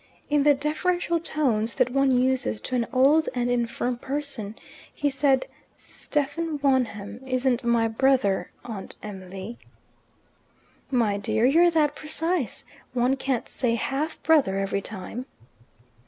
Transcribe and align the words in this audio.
In 0.31 0.41
the 0.41 0.55
differential 0.55 1.19
tones 1.19 1.75
that 1.75 1.91
one 1.91 2.09
uses 2.09 2.59
to 2.61 2.73
an 2.75 2.87
old 2.91 3.29
and 3.35 3.51
infirm 3.51 3.99
person 3.99 4.55
he 4.91 5.11
said 5.11 5.45
"Stephen 5.77 6.57
Wonham 6.63 7.19
isn't 7.23 7.63
my 7.63 7.87
brother, 7.87 8.49
Aunt 8.65 8.95
Emily." 9.03 9.59
"My 10.89 11.17
dear, 11.17 11.45
you're 11.45 11.69
that 11.69 11.95
precise. 11.95 12.65
One 12.93 13.15
can't 13.15 13.47
say 13.47 13.75
'half 13.75 14.19
brother' 14.23 14.57
every 14.57 14.81
time." 14.81 15.27